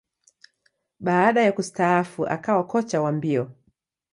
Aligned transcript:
Baada 0.99 1.41
ya 1.41 1.51
kustaafu, 1.51 2.27
akawa 2.27 2.63
kocha 2.63 3.01
wa 3.01 3.11
mbio. 3.11 3.51